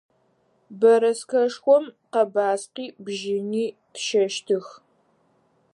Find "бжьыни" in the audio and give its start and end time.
3.03-3.65